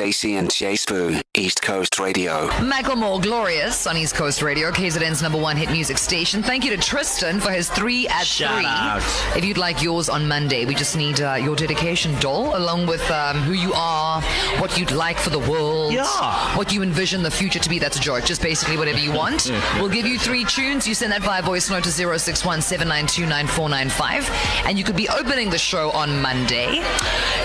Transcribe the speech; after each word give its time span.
Stacey 0.00 0.36
and 0.36 0.50
J 0.50 0.72
Sbu, 0.76 1.20
East 1.36 1.60
Coast 1.60 1.98
Radio. 1.98 2.48
Macklemore 2.60 3.22
Glorious 3.22 3.86
on 3.86 3.98
East 3.98 4.14
Coast 4.14 4.40
Radio, 4.40 4.70
KZN's 4.70 5.20
number 5.20 5.36
one 5.36 5.58
hit 5.58 5.70
music 5.70 5.98
station. 5.98 6.42
Thank 6.42 6.64
you 6.64 6.70
to 6.74 6.78
Tristan 6.78 7.38
for 7.38 7.50
his 7.50 7.68
three 7.68 8.08
at 8.08 8.24
Shout 8.24 8.54
three. 8.54 8.64
out. 8.64 9.36
If 9.36 9.44
you'd 9.44 9.58
like 9.58 9.82
yours 9.82 10.08
on 10.08 10.26
Monday, 10.26 10.64
we 10.64 10.74
just 10.74 10.96
need 10.96 11.20
uh, 11.20 11.34
your 11.34 11.54
dedication, 11.54 12.18
doll, 12.18 12.56
along 12.56 12.86
with 12.86 13.02
um, 13.10 13.36
who 13.42 13.52
you 13.52 13.74
are, 13.74 14.22
what 14.58 14.78
you'd 14.78 14.90
like 14.90 15.18
for 15.18 15.28
the 15.28 15.38
world, 15.38 15.92
Yeah. 15.92 16.56
what 16.56 16.72
you 16.72 16.82
envision 16.82 17.22
the 17.22 17.30
future 17.30 17.58
to 17.58 17.68
be. 17.68 17.78
That's 17.78 17.98
a 17.98 18.00
joke. 18.00 18.24
Just 18.24 18.40
basically 18.40 18.78
whatever 18.78 18.98
you 18.98 19.12
want. 19.12 19.50
we'll 19.74 19.90
give 19.90 20.06
you 20.06 20.18
three 20.18 20.46
tunes. 20.46 20.88
You 20.88 20.94
send 20.94 21.12
that 21.12 21.20
via 21.20 21.42
voice 21.42 21.68
note 21.68 21.84
to 21.84 21.90
061 21.90 22.62
792 22.62 23.24
and 24.66 24.78
you 24.78 24.84
could 24.84 24.96
be 24.96 25.10
opening 25.10 25.50
the 25.50 25.58
show 25.58 25.90
on 25.90 26.22
Monday. 26.22 26.82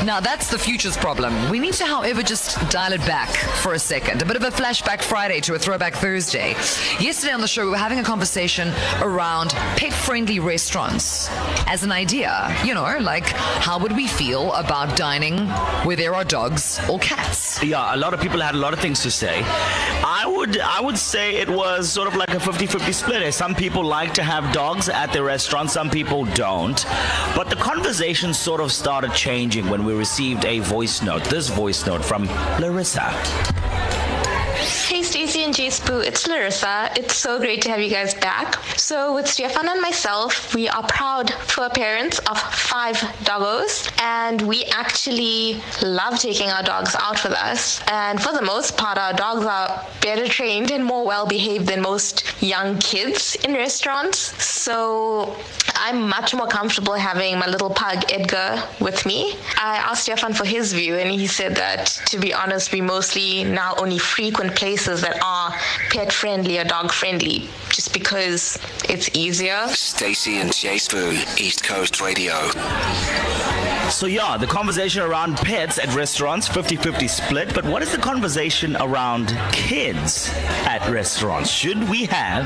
Now, 0.06 0.22
that's 0.22 0.50
the 0.50 0.58
future's 0.58 0.96
problem. 0.96 1.50
We 1.50 1.60
need 1.60 1.74
to, 1.76 1.86
however, 1.86 2.24
just 2.24 2.45
dial 2.70 2.94
it 2.94 3.02
back 3.02 3.30
for 3.62 3.74
a 3.74 3.80
second. 3.80 4.22
A 4.22 4.26
bit 4.26 4.36
of 4.36 4.44
a 4.44 4.52
flashback 4.52 5.02
Friday 5.02 5.40
to 5.42 5.56
a 5.56 5.60
throwback 5.60 5.94
Thursday. 5.94 6.52
Yesterday 7.00 7.34
on 7.34 7.42
the 7.42 7.48
show, 7.48 7.66
we 7.66 7.72
were 7.72 7.78
having 7.78 8.00
a 8.00 8.04
conversation 8.04 8.74
around 9.02 9.52
pet 9.78 9.94
friendly 9.94 10.40
restaurants 10.40 11.30
as 11.68 11.84
an 11.84 11.92
idea. 11.92 12.56
You 12.64 12.74
know, 12.74 12.98
like 13.00 13.28
how 13.28 13.80
would 13.80 13.96
we 13.96 14.08
feel 14.08 14.54
about 14.54 14.96
dining 14.96 15.48
where 15.86 15.96
there 15.96 16.14
are 16.14 16.24
dogs 16.24 16.80
or 16.90 17.00
cats? 17.00 17.64
Yeah, 17.64 17.96
a 17.96 17.98
lot 17.98 18.14
of 18.14 18.22
people 18.22 18.42
had 18.42 18.56
a 18.56 18.60
lot 18.60 18.74
of 18.74 18.80
things 18.80 19.02
to 19.04 19.12
say. 19.12 19.42
I 20.08 20.28
would 20.28 20.60
I 20.60 20.82
would 20.82 21.00
say 21.00 21.38
it 21.38 21.50
was 21.50 21.92
sort 21.92 22.08
of 22.08 22.16
like 22.16 22.30
a 22.30 22.38
50-50 22.38 22.94
split. 22.94 23.24
Eh? 23.24 23.32
Some 23.32 23.56
people 23.56 23.84
like 23.84 24.14
to 24.14 24.22
have 24.24 24.54
dogs 24.54 24.88
at 24.88 25.12
their 25.12 25.24
restaurant, 25.24 25.72
some 25.72 25.90
people 25.90 26.26
don't. 26.26 26.86
But 27.36 27.50
the 27.50 27.56
conversation 27.56 28.32
sort 28.32 28.62
of 28.62 28.72
started 28.72 29.16
changing 29.16 29.68
when 29.68 29.84
we 29.84 29.94
received 29.96 30.46
a 30.46 30.60
voice 30.60 31.02
note. 31.02 31.24
This 31.24 31.50
voice 31.50 31.88
note 31.88 32.06
from 32.06 32.28
Larissa. 32.60 33.75
Hey 34.88 35.02
Stacey 35.02 35.44
and 35.44 35.52
J 35.52 35.70
Sbu, 35.70 36.06
it's 36.06 36.28
Larissa. 36.28 36.92
It's 36.96 37.16
so 37.16 37.40
great 37.40 37.64
to 37.64 37.70
have 37.70 37.82
you 37.82 37.90
guys 37.90 38.14
back. 38.14 38.54
So 38.78 39.16
with 39.16 39.28
Stefan 39.28 39.68
and 39.68 39.82
myself, 39.82 40.54
we 40.54 40.70
are 40.70 40.84
proud 40.84 41.32
fur 41.32 41.70
parents 41.70 42.20
of 42.20 42.40
five 42.40 42.96
doggos 43.26 43.90
and 44.00 44.44
we 44.44 44.66
actually 44.66 45.60
love 45.82 46.20
taking 46.20 46.52
our 46.52 46.62
dogs 46.62 46.96
out 47.00 47.24
with 47.24 47.34
us. 47.34 47.82
And 47.88 48.22
for 48.22 48.32
the 48.32 48.44
most 48.44 48.78
part, 48.78 49.00
our 49.00 49.14
dogs 49.14 49.44
are 49.44 49.84
better 50.04 50.28
trained 50.28 50.70
and 50.70 50.86
more 50.86 51.04
well 51.04 51.26
behaved 51.26 51.66
than 51.66 51.82
most 51.82 52.24
young 52.40 52.78
kids 52.78 53.36
in 53.44 53.56
restaurants. 53.56 54.20
So 54.46 55.36
I'm 55.88 56.10
much 56.10 56.34
more 56.34 56.48
comfortable 56.48 56.96
having 56.96 57.38
my 57.38 57.46
little 57.46 57.70
pug 57.70 58.12
Edgar 58.12 58.64
with 58.82 59.06
me. 59.06 59.36
I 59.56 59.78
asked 59.78 60.06
Stefan 60.06 60.34
for 60.34 60.44
his 60.44 60.74
view, 60.74 60.96
and 60.96 61.12
he 61.12 61.28
said 61.28 61.56
that 61.58 61.86
to 62.08 62.18
be 62.18 62.34
honest, 62.34 62.72
we 62.72 62.82
mostly 62.82 63.44
now 63.44 63.76
only 63.78 64.00
frequent 64.00 64.56
places 64.56 65.02
that 65.02 65.22
are 65.24 65.54
pet 65.92 66.12
friendly 66.12 66.58
or 66.58 66.64
dog 66.64 66.92
friendly 66.92 67.48
just 67.70 67.94
because 67.94 68.58
it's 68.90 69.12
easier. 69.14 69.68
Stacey 69.68 70.40
and 70.40 70.52
J 70.52 70.78
Sbu, 70.78 71.40
East 71.40 71.64
Coast 71.64 72.02
Radio. 72.02 72.34
So 73.92 74.08
yeah, 74.08 74.38
the 74.38 74.48
conversation 74.48 75.04
around 75.04 75.38
pets 75.38 75.78
at 75.78 75.94
restaurants 75.94 76.50
50-50 76.50 77.08
split, 77.08 77.54
but 77.54 77.64
what 77.64 77.84
is 77.84 77.92
the 77.92 78.00
conversation 78.00 78.76
around 78.78 79.38
kids 79.52 80.32
at 80.66 80.90
restaurants? 80.90 81.52
Should 81.52 81.88
we 81.88 82.06
have 82.06 82.46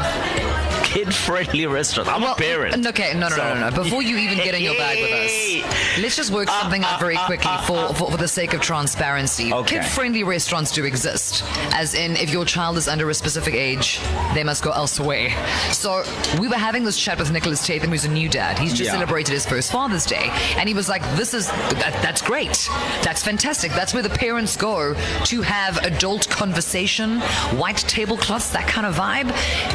kid-friendly 0.93 1.65
restaurants? 1.67 2.09
I'm 2.11 2.23
uh, 2.23 2.33
a 2.33 2.35
parent. 2.35 2.85
Okay, 2.87 3.13
no, 3.13 3.29
no, 3.29 3.35
So- 3.35 3.43
no, 3.53 3.59
no, 3.59 3.69
no. 3.69 3.83
Before 3.83 4.01
you 4.01 4.17
even 4.17 4.37
get 4.37 4.55
in 4.55 4.61
your 4.63 4.73
bag 4.75 4.99
with 5.01 5.11
us, 5.11 5.99
let's 6.01 6.15
just 6.15 6.31
work 6.31 6.47
uh, 6.49 6.61
something 6.61 6.83
out 6.83 6.95
uh, 6.95 6.99
very 6.99 7.17
quickly 7.17 7.51
for, 7.65 7.93
for, 7.93 8.11
for 8.11 8.17
the 8.17 8.27
sake 8.27 8.53
of 8.53 8.61
transparency. 8.61 9.53
Okay. 9.53 9.77
Kid 9.79 9.85
friendly 9.85 10.23
restaurants 10.23 10.71
do 10.71 10.83
exist. 10.85 11.43
As 11.73 11.93
in, 11.93 12.15
if 12.17 12.31
your 12.31 12.45
child 12.45 12.77
is 12.77 12.87
under 12.87 13.09
a 13.09 13.13
specific 13.13 13.53
age, 13.53 13.99
they 14.33 14.43
must 14.43 14.63
go 14.63 14.71
elsewhere. 14.71 15.29
So, 15.71 16.03
we 16.39 16.47
were 16.47 16.55
having 16.55 16.83
this 16.83 16.97
chat 16.99 17.19
with 17.19 17.31
Nicholas 17.31 17.65
Tatham, 17.65 17.91
who's 17.91 18.05
a 18.05 18.09
new 18.11 18.27
dad. 18.29 18.57
He's 18.57 18.71
just 18.73 18.85
Yeah. 18.87 18.93
celebrated 18.93 19.31
his 19.33 19.45
first 19.45 19.71
Father's 19.71 20.05
Day. 20.05 20.29
And 20.57 20.67
he 20.67 20.73
was 20.73 20.89
like, 20.89 21.03
This 21.15 21.33
is, 21.33 21.47
that, 21.47 21.99
that's 22.01 22.21
great. 22.21 22.67
That's 23.03 23.23
fantastic. 23.23 23.71
That's 23.73 23.93
where 23.93 24.03
the 24.03 24.09
parents 24.09 24.57
go 24.57 24.95
to 25.25 25.41
have 25.41 25.77
adult 25.85 26.27
conversation, 26.29 27.19
white 27.61 27.77
tablecloths, 27.77 28.51
that 28.53 28.67
kind 28.67 28.85
of 28.87 28.95
vibe. 28.95 29.29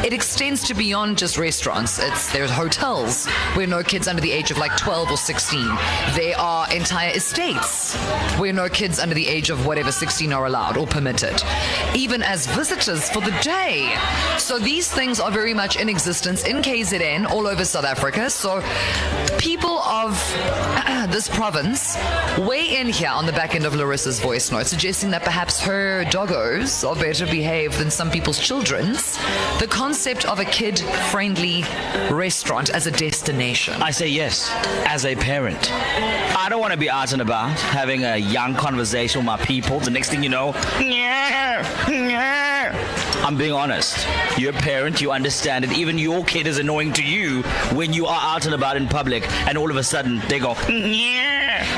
It 0.04 0.12
extends 0.12 0.66
to 0.69 0.74
beyond 0.74 1.03
just 1.12 1.37
restaurants. 1.37 1.98
It's 1.98 2.32
there's 2.32 2.50
hotels 2.50 3.26
where 3.54 3.66
no 3.66 3.82
kids 3.82 4.09
under 4.09 4.22
the 4.22 4.32
age 4.32 4.50
of 4.50 4.56
like 4.56 4.75
12 4.78 5.10
or 5.10 5.16
16. 5.19 5.60
There 6.15 6.38
are 6.38 6.72
entire 6.72 7.10
estates 7.15 7.94
where 8.38 8.54
no 8.54 8.70
kids 8.70 8.98
under 8.98 9.15
the 9.15 9.28
age 9.28 9.50
of 9.50 9.66
whatever 9.66 9.92
16 9.92 10.32
are 10.32 10.47
allowed 10.47 10.78
or 10.78 10.87
permitted, 10.87 11.42
even 11.94 12.22
as 12.22 12.47
visitors 12.47 13.10
for 13.10 13.20
the 13.20 13.37
day. 13.42 13.94
So 14.38 14.59
these 14.59 14.91
things 14.91 15.20
are 15.20 15.31
very 15.31 15.53
much 15.53 15.76
in 15.76 15.91
existence 15.91 16.44
in 16.44 16.62
KZN 16.62 17.31
all 17.31 17.47
over 17.47 17.65
South 17.66 17.84
Africa. 17.84 18.31
So 18.31 18.62
people 19.38 19.81
of 19.81 20.12
this 21.10 21.28
province 21.28 21.97
weigh 22.38 22.78
in 22.78 22.88
here 22.88 23.10
on 23.10 23.26
the 23.26 23.32
back 23.32 23.54
end 23.54 23.66
of 23.66 23.75
Larissa's 23.75 24.21
voice 24.21 24.50
note, 24.50 24.66
suggesting 24.66 25.10
that 25.10 25.22
perhaps 25.22 25.60
her 25.60 26.04
doggos 26.04 26.88
are 26.88 26.97
better 26.97 27.26
behaved 27.26 27.78
than 27.78 27.91
some 27.91 28.10
people's 28.10 28.38
children's. 28.38 29.19
The 29.59 29.66
concept 29.69 30.25
of 30.25 30.38
a 30.38 30.44
kid 30.44 30.81
friendly 31.10 31.65
restaurant 32.10 32.71
as 32.71 32.87
a 32.87 32.91
destination. 32.91 33.75
I 33.82 33.91
say 33.91 34.09
yes, 34.09 34.50
as 34.87 35.05
a 35.05 35.15
parent. 35.15 35.71
I 35.72 36.49
don't 36.49 36.60
want 36.60 36.72
to 36.72 36.78
be 36.78 36.91
out 36.91 37.12
and 37.12 37.22
about 37.22 37.59
having 37.59 38.05
a 38.05 38.16
young 38.16 38.55
conversation 38.55 39.21
with 39.21 39.27
my 39.27 39.37
people. 39.38 39.81
The 39.81 39.91
next 39.91 40.09
thing 40.10 40.22
you 40.22 40.28
know, 40.28 40.53
I'm 43.25 43.37
being 43.37 43.53
honest. 43.53 44.06
You're 44.37 44.50
a 44.54 44.59
parent, 44.59 45.00
you 45.00 45.12
understand 45.12 45.65
it. 45.65 45.72
Even 45.72 45.97
your 45.99 46.25
kid 46.25 46.47
is 46.47 46.59
annoying 46.59 46.93
to 46.94 47.03
you 47.03 47.43
when 47.75 47.93
you 47.93 48.06
are 48.06 48.21
out 48.21 48.44
and 48.44 48.54
about 48.54 48.77
in 48.77 48.88
public, 48.88 49.31
and 49.47 49.56
all 49.56 49.71
of 49.71 49.77
a 49.77 49.83
sudden 49.83 50.21
they 50.28 50.38
go, 50.38 50.54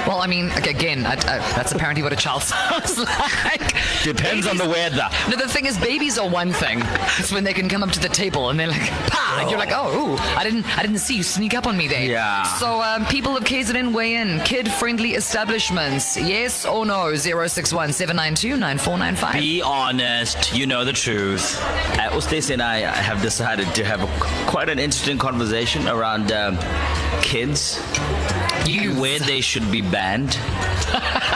Well, 0.06 0.18
I 0.18 0.26
mean, 0.26 0.50
again, 0.52 1.06
I, 1.06 1.12
I, 1.12 1.38
that's 1.54 1.72
apparently 1.72 2.02
what 2.02 2.12
a 2.12 2.16
child 2.16 2.42
sounds 2.54 2.98
like. 2.98 3.74
depends 4.02 4.46
on 4.46 4.56
the 4.56 4.68
weather. 4.68 5.08
No, 5.28 5.36
the 5.36 5.48
thing 5.48 5.66
is, 5.66 5.78
babies 5.78 6.18
are 6.18 6.28
one 6.28 6.52
thing. 6.52 6.80
It's 7.18 7.32
when 7.32 7.44
they 7.44 7.52
can 7.52 7.68
come 7.68 7.82
up 7.82 7.90
to 7.92 8.00
the 8.00 8.08
table 8.08 8.50
and 8.50 8.58
they're 8.58 8.68
like, 8.68 8.90
"Pa!" 9.10 9.38
and 9.40 9.50
you're 9.50 9.58
like, 9.58 9.72
"Oh, 9.72 10.14
ooh, 10.14 10.16
I 10.36 10.44
didn't, 10.44 10.66
I 10.78 10.82
didn't 10.82 10.98
see 10.98 11.16
you 11.16 11.22
sneak 11.22 11.54
up 11.54 11.66
on 11.66 11.76
me 11.76 11.88
there." 11.88 12.04
Yeah. 12.04 12.42
So, 12.44 12.80
um, 12.82 13.04
people 13.06 13.36
of 13.36 13.44
KZN 13.44 13.92
weigh 13.92 14.14
in. 14.16 14.40
Kid-friendly 14.40 15.14
establishments, 15.14 16.16
yes 16.16 16.64
or 16.64 16.86
no? 16.86 17.14
Zero 17.14 17.46
six 17.46 17.72
one 17.72 17.92
seven 17.92 18.16
nine 18.16 18.34
two 18.34 18.56
nine 18.56 18.78
four 18.78 18.98
nine 18.98 19.16
five. 19.16 19.34
Be 19.34 19.62
honest, 19.62 20.54
you 20.54 20.66
know 20.66 20.84
the 20.84 20.92
truth. 20.92 21.60
Uh, 21.98 22.20
Stacey 22.20 22.52
and 22.54 22.62
I 22.62 22.78
have 22.78 23.22
decided 23.22 23.72
to 23.74 23.84
have 23.84 24.02
a, 24.02 24.06
quite 24.50 24.68
an 24.68 24.78
interesting 24.78 25.18
conversation 25.18 25.86
around 25.88 26.32
um, 26.32 26.58
kids 27.22 27.78
Youth. 28.66 28.98
where 28.98 29.18
they 29.18 29.40
should 29.40 29.70
be 29.70 29.80
banned, 29.80 30.38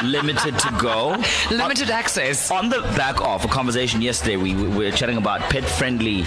limited 0.04 0.58
to 0.58 0.70
go. 0.80 1.16
Limited 1.50 1.90
access. 1.90 2.50
On 2.50 2.68
the 2.68 2.80
back 2.96 3.20
of 3.20 3.44
a 3.44 3.48
conversation 3.48 4.00
yesterday, 4.02 4.36
we, 4.36 4.54
we 4.54 4.68
were 4.68 4.90
chatting 4.90 5.16
about 5.16 5.40
pet 5.50 5.64
friendly 5.64 6.24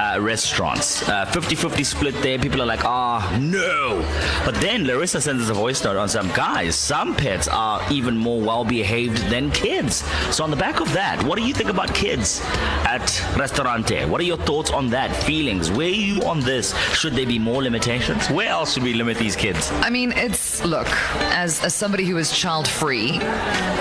uh, 0.00 0.18
restaurants. 0.20 1.02
50 1.02 1.54
50 1.54 1.84
split 1.84 2.14
there. 2.22 2.38
People 2.38 2.62
are 2.62 2.66
like, 2.66 2.84
ah, 2.84 3.36
no. 3.40 4.00
But 4.44 4.54
then 4.60 4.86
Larissa 4.86 5.20
sends 5.20 5.42
us 5.44 5.50
a 5.50 5.54
voice 5.54 5.82
note 5.84 5.96
on 5.96 6.08
some 6.08 6.28
guys. 6.28 6.74
Some 6.76 7.14
pets 7.14 7.48
are 7.48 7.80
even 7.92 8.16
more 8.16 8.40
well 8.40 8.64
behaved 8.64 9.18
than 9.28 9.50
kids. 9.50 10.04
So, 10.34 10.44
on 10.44 10.50
the 10.50 10.56
back 10.56 10.80
of 10.80 10.92
that, 10.92 11.22
what 11.24 11.38
do 11.38 11.44
you 11.44 11.54
think 11.54 11.70
about 11.70 11.94
kids 11.94 12.40
at 12.86 13.02
Restaurante? 13.36 14.06
What 14.08 14.20
are 14.20 14.24
your 14.24 14.38
thoughts 14.38 14.70
on 14.70 14.88
that? 14.90 15.14
Feelings? 15.24 15.70
Where 15.70 15.88
are 15.88 15.90
you 15.90 16.22
on 16.22 16.40
this? 16.40 16.76
Should 16.94 17.14
there 17.14 17.26
be 17.26 17.38
more 17.38 17.62
limitations? 17.62 18.28
Where 18.30 18.48
else 18.48 18.74
should 18.74 18.82
we 18.82 18.94
limit 18.94 19.18
these 19.18 19.36
kids? 19.36 19.70
I 19.82 19.90
mean, 19.90 20.12
it's 20.12 20.37
look 20.64 20.88
as 21.32 21.62
as 21.62 21.74
somebody 21.74 22.04
who 22.04 22.16
is 22.16 22.36
child 22.36 22.66
free. 22.66 23.18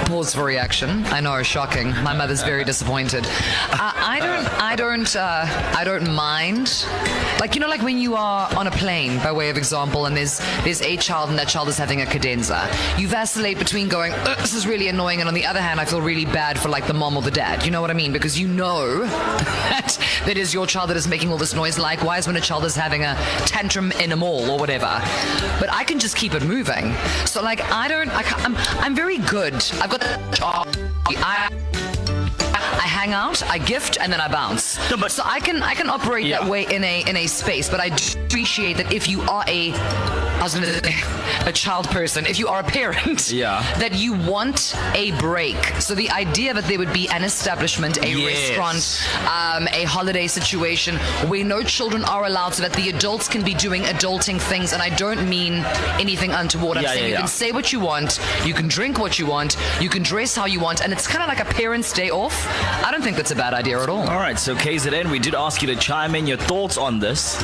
Pause 0.08 0.36
for 0.36 0.44
reaction. 0.44 1.06
I 1.08 1.20
know, 1.20 1.42
shocking. 1.44 1.90
My 2.04 2.14
mother's 2.14 2.44
very 2.44 2.64
disappointed. 2.64 3.26
Uh, 3.26 3.92
I 3.96 4.20
don't, 4.20 4.62
I 4.62 4.76
don't, 4.76 5.16
uh, 5.16 5.46
I 5.76 5.84
don't 5.84 6.14
mind. 6.14 6.86
Like 7.40 7.56
you 7.56 7.62
know, 7.62 7.68
like 7.68 7.82
when 7.82 7.98
you 7.98 8.16
are 8.16 8.54
on 8.56 8.68
a 8.68 8.72
plane, 8.72 9.18
by 9.18 9.32
way 9.32 9.50
of 9.50 9.58
example, 9.58 10.06
and 10.06 10.16
there's 10.16 10.40
there's 10.64 10.82
a 10.82 10.98
child 10.98 11.30
and 11.30 11.38
that 11.40 11.48
child 11.48 11.68
is 11.68 11.78
having 11.78 12.02
a 12.02 12.06
cadenza. 12.06 12.70
You 12.98 13.08
vacillate 13.08 13.58
between 13.60 13.88
going, 13.88 14.12
this 14.40 14.54
is 14.54 14.66
really 14.66 14.88
annoying, 14.88 15.20
and 15.20 15.28
on 15.28 15.34
the 15.34 15.46
other 15.46 15.62
hand, 15.62 15.80
I 15.80 15.86
feel 15.86 16.02
really 16.02 16.26
bad 16.26 16.60
for 16.60 16.70
like 16.70 16.88
the 16.88 16.94
mom 16.94 17.16
or 17.16 17.22
the 17.22 17.32
dad. 17.32 17.66
You 17.66 17.72
know 17.72 17.82
what 17.82 17.92
I 17.92 17.94
mean? 17.94 18.12
Because 18.14 18.40
you 18.40 18.48
know 18.48 19.04
that 19.06 19.98
that 20.26 20.38
is 20.38 20.54
your 20.54 20.66
child 20.66 20.90
that 20.90 20.98
is 20.98 21.08
making 21.08 21.32
all 21.32 21.38
this 21.38 21.54
noise. 21.54 21.78
Likewise, 21.78 22.28
when 22.28 22.36
a 22.36 22.42
child 22.42 22.66
is 22.66 22.76
having 22.76 23.04
a 23.04 23.16
tantrum 23.46 23.92
in 23.94 24.12
a 24.12 24.16
mall 24.16 24.50
or 24.50 24.58
whatever. 24.58 25.02
But 25.60 25.72
I 25.72 25.84
can 25.84 26.00
just 26.00 26.16
keep 26.16 26.34
it 26.34 26.44
moving. 26.48 26.94
So 27.26 27.42
like 27.42 27.62
I 27.72 27.88
don't. 27.88 28.10
I, 28.10 28.24
ca- 28.24 28.42
I'm 28.44 28.56
I'm 28.84 28.96
very 28.96 29.18
good. 29.20 29.54
I've 29.82 29.90
got. 29.90 30.04
I, 30.42 31.50
I 31.52 31.57
hang 33.08 33.14
out, 33.14 33.42
I 33.50 33.58
gift, 33.58 33.98
and 34.02 34.12
then 34.12 34.20
I 34.20 34.28
bounce. 34.28 34.78
No, 34.92 34.98
but- 34.98 35.12
so 35.12 35.24
I 35.26 35.40
can 35.40 35.64
I 35.64 35.74
can 35.76 35.90
operate 35.90 36.30
that 36.32 36.46
way 36.46 36.64
in 36.76 36.84
a 36.84 37.02
in 37.08 37.16
a 37.16 37.28
space, 37.28 37.70
but 37.70 37.80
I 37.80 37.90
do 37.90 38.20
appreciate 38.26 38.78
that 38.78 38.92
if 38.94 39.08
you 39.08 39.22
are 39.22 39.44
a 39.48 39.72
I 40.40 40.44
was 40.44 40.54
gonna 40.54 40.68
say, 40.68 40.94
a 41.48 41.52
child 41.52 41.88
person, 41.90 42.26
if 42.28 42.38
you 42.38 42.48
are 42.48 42.60
a 42.60 42.64
parent, 42.64 43.32
Yeah. 43.32 43.64
that 43.80 43.94
you 43.96 44.14
want 44.14 44.76
a 44.94 45.12
break. 45.14 45.58
So 45.80 45.96
the 45.96 46.10
idea 46.12 46.54
that 46.54 46.66
there 46.68 46.78
would 46.78 46.94
be 46.94 47.10
an 47.10 47.24
establishment, 47.24 47.98
a 48.04 48.08
Yes. 48.10 48.28
restaurant, 48.32 48.84
um, 49.38 49.68
a 49.74 49.84
holiday 49.86 50.28
situation 50.28 50.98
where 51.30 51.44
no 51.44 51.64
children 51.64 52.04
are 52.06 52.26
allowed, 52.26 52.54
so 52.54 52.62
that 52.62 52.74
the 52.74 52.90
adults 52.90 53.28
can 53.28 53.42
be 53.42 53.54
doing 53.56 53.84
adulting 53.86 54.40
things. 54.40 54.74
And 54.74 54.82
I 54.82 54.90
don't 54.90 55.28
mean 55.28 55.66
anything 56.00 56.32
untoward. 56.34 56.78
I'm 56.78 56.84
Yeah, 56.84 56.90
saying 56.94 57.04
yeah, 57.04 57.08
you 57.08 57.14
yeah. 57.14 57.20
can 57.20 57.28
say 57.44 57.52
what 57.52 57.74
you 57.74 57.80
want, 57.80 58.20
you 58.46 58.54
can 58.54 58.68
drink 58.68 59.00
what 59.00 59.18
you 59.18 59.26
want, 59.26 59.58
you 59.82 59.90
can 59.90 60.04
dress 60.04 60.36
how 60.36 60.46
you 60.46 60.60
want, 60.60 60.82
and 60.82 60.94
it's 60.94 61.08
kind 61.08 61.24
of 61.24 61.30
like 61.34 61.40
a 61.40 61.50
parent's 61.62 61.92
day 61.92 62.10
off. 62.12 62.36
I 62.86 62.92
don't 62.92 62.97
think 63.02 63.18
that's 63.18 63.32
a 63.32 63.36
bad 63.36 63.54
idea 63.54 63.82
at 63.82 63.90
all. 63.90 64.02
All 64.10 64.20
right, 64.20 64.38
so 64.40 64.56
KZN, 64.56 65.12
we 65.12 65.20
did 65.20 65.36
ask 65.36 65.62
you 65.62 65.68
to 65.68 65.76
chime 65.76 66.16
in 66.16 66.28
your 66.28 66.38
thoughts 66.38 66.78
on 66.78 67.00
this. 67.00 67.42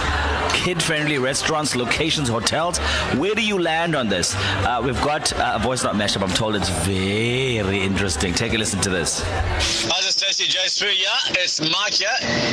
Kid-friendly 0.54 1.18
restaurants, 1.18 1.76
locations, 1.76 2.30
hotels. 2.30 2.78
Where 3.18 3.36
do 3.36 3.42
you 3.42 3.60
land 3.60 3.96
on 3.96 4.08
this? 4.08 4.36
Uh, 4.36 4.82
we've 4.84 5.02
got 5.02 5.34
uh, 5.34 5.54
a 5.56 5.60
voice 5.60 5.84
not 5.84 5.96
mashup. 5.96 6.22
I'm 6.22 6.30
told 6.30 6.56
it's 6.56 6.70
very 6.70 7.82
interesting. 7.82 8.34
Take 8.34 8.54
a 8.54 8.58
listen 8.58 8.80
to 8.82 8.90
this. 8.90 9.22
Hi, 9.24 9.98
this 9.98 10.08
is 10.08 10.14
Stacey 10.14 10.48
J. 10.48 10.60
Sbu. 10.60 10.94
Yeah, 10.98 11.42
it's 11.44 11.60
Mark 11.60 11.92
here. 11.94 12.08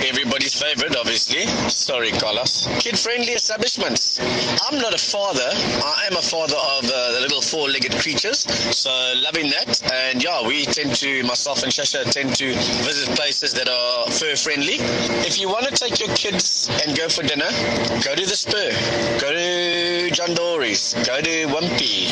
Everybody's 0.08 0.60
favorite, 0.60 0.96
obviously. 0.96 1.46
Sorry, 1.68 2.10
Carlos. 2.10 2.66
Kid 2.80 2.98
friendly 2.98 3.32
establishments. 3.32 4.18
I'm 4.66 4.78
not 4.78 4.94
a 4.94 4.98
father. 4.98 5.48
I 5.84 6.08
am 6.10 6.16
a 6.16 6.22
father 6.22 6.56
of 6.56 6.84
uh, 6.84 7.12
the 7.12 7.20
little 7.20 7.40
four 7.40 7.68
legged 7.68 7.92
creatures. 7.92 8.40
So, 8.74 8.90
loving 9.22 9.50
that. 9.50 9.80
And 9.92 10.22
yeah, 10.22 10.46
we 10.46 10.64
tend 10.64 10.94
to, 10.96 11.22
myself 11.22 11.62
and 11.62 11.70
Shasha, 11.70 12.10
tend 12.10 12.34
to 12.36 12.54
visit 12.82 13.14
places 13.14 13.52
that 13.54 13.68
are 13.68 14.10
fur 14.10 14.34
friendly. 14.34 14.78
If 15.26 15.40
you 15.40 15.48
want 15.48 15.66
to 15.66 15.72
take 15.72 16.00
your 16.00 16.14
kids 16.16 16.68
and 16.84 16.96
go 16.96 17.08
for 17.08 17.22
dinner, 17.22 17.48
go 17.98 18.14
to 18.14 18.24
the 18.26 18.36
Spur. 18.36 18.70
Go 19.20 19.32
to 19.32 19.99
John 20.12 20.34
Go 20.34 20.58
to 20.58 21.46
Wimpy. 21.46 22.08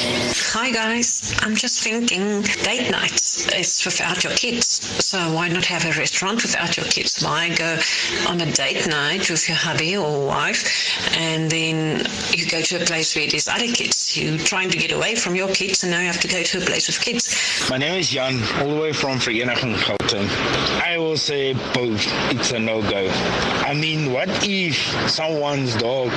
Hi 0.53 0.71
guys, 0.71 1.35
I'm 1.41 1.57
just 1.57 1.83
thinking 1.83 2.43
date 2.63 2.91
nights 2.93 3.53
is 3.53 3.85
without 3.85 4.23
your 4.23 4.33
kids. 4.35 4.67
So 5.05 5.19
why 5.33 5.49
not 5.49 5.65
have 5.67 5.85
a 5.85 5.99
restaurant 5.99 6.43
without 6.43 6.77
your 6.77 6.87
kids? 6.87 7.21
Why 7.23 7.55
go 7.57 7.77
on 8.29 8.41
a 8.41 8.51
date 8.53 8.87
night 8.87 9.29
with 9.29 9.49
your 9.49 9.57
hubby 9.57 9.97
or 9.97 10.27
wife 10.27 10.97
and 11.17 11.51
then 11.51 12.07
you 12.31 12.47
go 12.47 12.61
to 12.61 12.83
a 12.83 12.87
place 12.87 13.17
where 13.17 13.27
there's 13.27 13.49
other 13.49 13.67
kids? 13.67 14.17
You're 14.17 14.39
trying 14.39 14.71
to 14.71 14.79
get 14.79 14.93
away 14.93 15.17
from 15.17 15.35
your 15.35 15.49
kids 15.49 15.83
and 15.83 15.91
now 15.91 15.99
you 16.01 16.07
have 16.07 16.21
to 16.21 16.29
go 16.29 16.43
to 16.43 16.59
a 16.59 16.61
place 16.61 16.87
with 16.87 17.01
kids. 17.01 17.69
My 17.69 17.79
name 17.79 17.99
is 17.99 18.11
Jan, 18.11 18.41
all 18.61 18.75
the 18.75 18.81
way 18.81 18.93
from 18.93 19.19
Vereniging 19.19 19.75
Gauteng. 19.75 20.29
I 20.83 20.99
will 20.99 21.17
say 21.17 21.53
both. 21.75 22.07
It's 22.31 22.53
a 22.53 22.61
no-go. 22.61 23.09
I 23.67 23.75
mean, 23.75 24.13
what 24.13 24.29
if 24.49 24.77
someone's 25.11 25.75
dog 25.77 26.13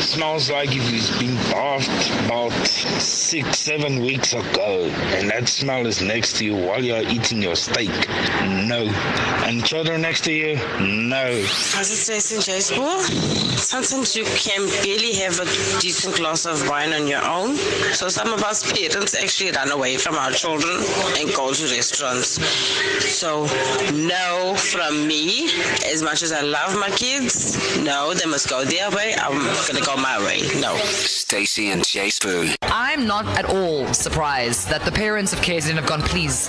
smells 0.00 0.50
like 0.50 0.74
if 0.74 1.01
he's 1.02 1.18
been 1.18 1.34
bathed 1.50 2.26
about 2.26 2.52
six, 2.66 3.58
seven 3.58 4.02
weeks 4.02 4.34
ago, 4.34 4.88
and 5.16 5.28
that 5.28 5.48
smell 5.48 5.86
is 5.86 6.00
next 6.00 6.36
to 6.36 6.44
you 6.44 6.54
while 6.54 6.84
you're 6.84 7.02
eating 7.08 7.42
your 7.42 7.56
steak? 7.56 7.90
No. 8.68 8.86
And 9.44 9.64
children 9.64 10.02
next 10.02 10.22
to 10.24 10.32
you? 10.32 10.56
No. 10.80 11.26
As 11.26 11.90
it 11.90 11.96
says 11.96 12.30
in 12.32 12.40
sometimes 13.62 14.14
you 14.14 14.24
can 14.24 14.66
barely 14.84 15.14
have 15.14 15.40
a 15.40 15.44
decent 15.80 16.16
glass 16.16 16.46
of 16.46 16.68
wine 16.68 16.92
on 16.92 17.06
your 17.06 17.24
own. 17.24 17.56
So 17.94 18.08
some 18.08 18.32
of 18.32 18.42
us 18.42 18.70
parents 18.70 19.14
actually 19.14 19.50
run 19.52 19.70
away 19.72 19.96
from 19.96 20.14
our 20.14 20.30
children 20.30 20.76
and 21.18 21.32
go 21.34 21.52
to 21.52 21.64
restaurants. 21.64 22.40
So 23.02 23.46
no 23.92 24.54
from 24.56 25.06
me. 25.06 25.46
As 25.86 26.02
much 26.02 26.22
as 26.22 26.32
I 26.32 26.42
love 26.42 26.74
my 26.78 26.90
kids, 26.90 27.78
no, 27.78 28.14
they 28.14 28.26
must 28.26 28.48
go 28.48 28.64
their 28.64 28.90
way. 28.90 29.14
I'm 29.16 29.38
gonna 29.66 29.84
go 29.84 29.96
my 29.96 30.18
way. 30.24 30.42
No. 30.60 30.76
Stacey 30.92 31.70
and 31.70 31.84
Jay 31.86 32.10
Spoon. 32.10 32.50
I'm 32.62 33.06
not 33.06 33.26
at 33.38 33.46
all 33.46 33.92
surprised 33.94 34.68
that 34.68 34.84
the 34.84 34.92
parents 34.92 35.32
of 35.32 35.40
KZN 35.40 35.74
have 35.74 35.86
gone, 35.86 36.02
please, 36.02 36.48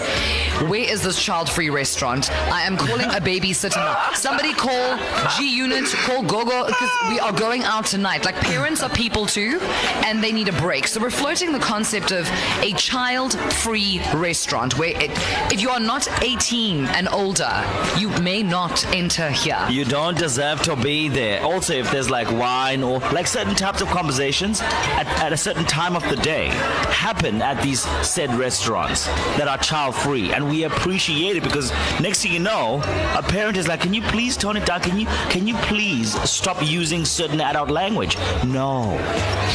where 0.62 0.90
is 0.90 1.02
this 1.02 1.22
child 1.22 1.50
free 1.50 1.70
restaurant? 1.70 2.32
I 2.52 2.62
am 2.62 2.78
calling 2.78 3.08
a 3.08 3.20
babysitter 3.20 3.78
now. 3.78 4.14
Somebody 4.14 4.54
call 4.54 4.98
G 5.38 5.56
Unit, 5.56 5.86
call 5.86 6.24
Gogo, 6.24 6.68
because 6.68 6.90
we 7.10 7.20
are 7.20 7.34
going 7.34 7.64
out 7.64 7.86
tonight. 7.86 8.26
Like, 8.26 8.36
parents 8.36 8.82
are 8.84 8.90
people 8.90 9.26
too, 9.26 9.60
and 10.06 10.24
they 10.24 10.32
need 10.32 10.48
a 10.48 10.54
break. 10.54 10.88
So, 10.88 11.02
we're 11.02 11.10
floating 11.10 11.52
the 11.52 11.60
concept 11.60 12.12
of 12.12 12.30
a 12.62 12.74
child 12.74 13.34
free 13.54 14.02
restaurant 14.14 14.78
where 14.78 14.94
it, 14.96 15.12
if 15.52 15.62
you 15.62 15.70
are 15.70 15.80
not 15.80 16.08
18 16.22 16.86
and 16.86 17.08
older, 17.10 17.64
you 17.98 18.10
may 18.22 18.44
not 18.44 18.86
enter 18.94 19.30
here. 19.30 19.66
You 19.70 19.86
don't 19.86 20.18
deserve 20.18 20.62
to 20.64 20.76
be 20.76 21.10
there. 21.10 21.42
Also, 21.44 21.74
if 21.74 21.92
there's 21.92 22.10
like 22.10 22.32
wine 22.32 22.84
or 22.84 23.00
like 23.12 23.28
certain 23.28 23.56
types 23.56 23.82
of 23.82 23.88
conversations 23.90 24.62
at, 24.62 25.08
at 25.22 25.34
a 25.34 25.38
certain 25.38 25.66
time 25.66 25.96
of 25.96 26.04
the 26.10 26.16
day 26.18 26.48
happen 26.48 27.42
at 27.42 27.62
these 27.62 27.82
said 28.08 28.34
restaurants 28.36 29.08
that 29.38 29.48
are 29.48 29.58
child 29.58 29.96
free, 29.96 30.32
and 30.32 30.43
we 30.44 30.64
appreciate 30.64 31.36
it 31.38 31.44
because 31.44 31.72
next 32.00 32.22
thing 32.24 32.34
you 32.34 32.40
know, 32.40 32.82
a 33.16 33.24
parent 33.24 33.58
is 33.58 33.68
like, 33.68 33.82
"Can 33.82 33.94
you 33.94 34.02
please 34.04 34.36
tone 34.38 34.58
it 34.58 34.66
down? 34.66 34.82
Can 34.82 35.00
you 35.00 35.06
can 35.30 35.48
you 35.48 35.56
please 35.70 36.14
stop 36.30 36.58
using 36.62 37.06
certain 37.06 37.42
adult 37.42 37.70
language?" 37.70 38.18
No, 38.46 38.98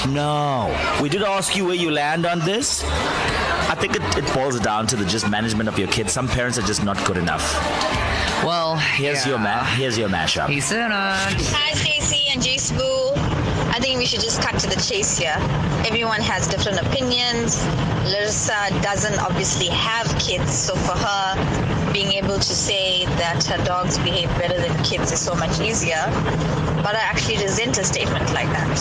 no. 0.08 0.69
We 1.02 1.08
did 1.08 1.23
ask 1.23 1.56
you 1.56 1.64
where 1.67 1.75
you 1.75 1.90
land 1.90 2.26
on 2.26 2.40
this. 2.40 2.82
I 3.70 3.75
think 3.79 3.96
it, 3.96 4.02
it 4.17 4.35
boils 4.35 4.58
down 4.61 4.87
to 4.88 4.96
the 4.96 5.05
just 5.05 5.29
management 5.29 5.69
of 5.69 5.79
your 5.79 5.88
kids. 5.88 6.12
Some 6.12 6.26
parents 6.29 6.58
are 6.58 6.62
just 6.62 6.82
not 6.85 6.96
good 7.05 7.17
enough. 7.19 7.44
Well, 8.44 8.76
Here's 8.76 9.25
yeah. 9.25 9.31
your 9.31 9.38
ma- 9.38 9.64
here's 9.64 9.99
your 9.99 10.08
mashup. 10.08 10.49
He 10.49 10.61
said, 10.61 10.90
uh, 10.90 11.17
Hi, 11.19 11.73
Stacey 11.75 12.29
and 12.32 12.40
J 12.43 12.55
Sbu. 12.56 13.07
Think 13.88 14.00
we 14.00 14.05
should 14.05 14.20
just 14.20 14.43
cut 14.43 14.61
to 14.61 14.67
the 14.69 14.76
chase 14.76 15.17
here. 15.17 15.35
Everyone 15.88 16.20
has 16.20 16.46
different 16.46 16.79
opinions. 16.79 17.64
Larissa 18.05 18.69
doesn't 18.82 19.19
obviously 19.19 19.69
have 19.69 20.06
kids, 20.19 20.52
so 20.52 20.76
for 20.76 20.93
her, 20.93 21.90
being 21.90 22.12
able 22.12 22.37
to 22.37 22.55
say 22.55 23.06
that 23.17 23.44
her 23.44 23.56
dogs 23.64 23.96
behave 23.96 24.29
better 24.37 24.61
than 24.61 24.76
kids 24.85 25.11
is 25.11 25.19
so 25.19 25.35
much 25.37 25.58
easier. 25.61 26.05
But 26.85 26.96
I 26.96 27.00
actually 27.00 27.38
resent 27.38 27.79
a 27.79 27.85
statement 27.85 28.31
like 28.35 28.49
that. 28.49 28.76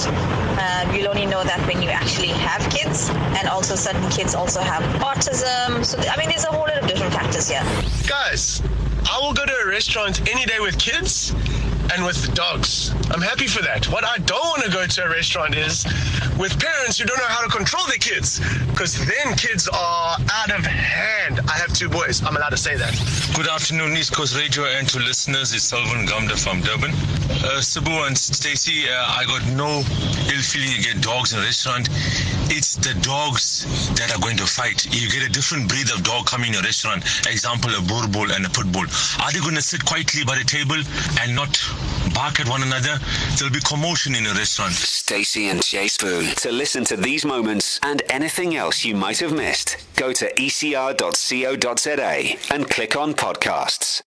Uh, 0.59 0.92
you'll 0.92 1.07
only 1.07 1.25
know 1.25 1.42
that 1.42 1.65
when 1.65 1.81
you 1.81 1.88
actually 1.88 2.36
have 2.44 2.69
kids, 2.69 3.07
and 3.39 3.48
also 3.48 3.75
certain 3.75 4.09
kids 4.09 4.36
also 4.36 4.59
have 4.59 4.83
autism. 5.00 5.86
So, 5.86 5.98
I 6.00 6.18
mean, 6.18 6.27
there's 6.27 6.44
a 6.44 6.51
whole 6.51 6.68
lot 6.68 6.83
of 6.83 6.86
different 6.86 7.13
factors 7.13 7.48
here. 7.48 7.63
Guys, 8.07 8.62
I 9.09 9.19
will 9.21 9.31
go 9.31 9.45
to 9.45 9.56
a 9.63 9.68
restaurant 9.69 10.30
any 10.30 10.45
day 10.45 10.59
with 10.59 10.77
kids 10.77 11.33
and 11.93 12.05
with 12.05 12.25
the 12.25 12.31
dogs. 12.33 12.91
I'm 13.11 13.21
happy 13.21 13.47
for 13.47 13.61
that. 13.63 13.87
What 13.89 14.03
I 14.03 14.17
don't 14.19 14.45
want 14.45 14.63
to 14.63 14.71
go 14.71 14.85
to 14.85 15.03
a 15.03 15.09
restaurant 15.09 15.55
is 15.55 15.85
with 16.37 16.59
parents 16.59 16.99
who 16.99 17.05
don't 17.05 17.17
know 17.17 17.25
how 17.27 17.43
to 17.43 17.49
control 17.49 17.85
their 17.87 17.97
kids 17.97 18.39
because 18.67 18.93
then 19.05 19.35
kids 19.35 19.67
are 19.67 20.17
out 20.31 20.51
of 20.51 20.65
two 21.77 21.89
boys. 21.89 22.24
I'm 22.24 22.35
allowed 22.35 22.50
to 22.50 22.57
say 22.57 22.75
that. 22.75 22.89
Good 23.35 23.47
afternoon, 23.47 23.95
East 23.95 24.12
Coast 24.12 24.35
Radio, 24.35 24.66
and 24.66 24.90
to 24.90 24.97
listeners. 24.97 25.54
It's 25.54 25.71
Selvin 25.71 26.07
Gamda 26.07 26.33
from 26.33 26.61
Durban. 26.61 26.90
Uh, 26.90 27.61
Sbu 27.61 28.07
and 28.07 28.18
Stacey, 28.18 28.90
uh, 28.90 28.97
I 28.97 29.25
got 29.25 29.45
no 29.54 29.85
ill 30.33 30.42
feeling 30.42 30.73
you 30.73 30.81
get 30.81 31.04
dogs 31.04 31.33
in 31.33 31.40
a 31.40 31.44
restaurant. 31.44 31.87
It's 32.49 32.75
the 32.75 32.97
dogs 33.06 33.68
that 33.94 34.09
are 34.09 34.19
going 34.19 34.37
to 34.37 34.47
fight. 34.47 34.90
You 34.90 35.07
get 35.11 35.21
a 35.21 35.30
different 35.30 35.69
breed 35.69 35.92
of 35.94 36.01
dog 36.01 36.25
coming 36.25 36.54
in 36.54 36.56
a 36.56 36.63
restaurant. 36.63 37.06
Example, 37.30 37.69
a 37.69 37.81
boerboel 37.85 38.33
and 38.35 38.45
a 38.45 38.49
pit 38.49 38.71
bull. 38.71 38.90
Are 39.21 39.31
they 39.31 39.40
going 39.40 39.54
to 39.54 39.61
sit 39.61 39.85
quietly 39.85 40.25
by 40.25 40.33
the 40.33 40.45
table 40.45 40.81
and 41.21 41.35
not 41.35 41.54
bark 42.16 42.40
at 42.40 42.49
one 42.49 42.63
another? 42.63 42.97
There'll 43.37 43.54
be 43.54 43.61
commotion 43.61 44.16
in 44.16 44.25
a 44.25 44.33
restaurant. 44.33 44.73
Stacey 44.73 45.49
and 45.49 45.61
Jay 45.63 45.87
Spoon. 45.87 46.33
To 46.42 46.51
listen 46.51 46.83
to 46.85 46.97
these 46.97 47.23
moments 47.23 47.80
and 47.83 48.01
anything 48.09 48.56
else 48.56 48.83
you 48.83 48.95
might 48.95 49.19
have 49.19 49.33
missed, 49.33 49.78
go 49.95 50.11
to 50.13 50.25
and 52.50 52.69
click 52.69 52.95
on 52.95 53.14
podcasts. 53.14 54.02